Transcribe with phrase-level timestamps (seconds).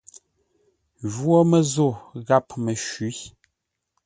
[1.11, 1.89] Jwó Mə́zô
[2.27, 3.09] gháp Məshwî.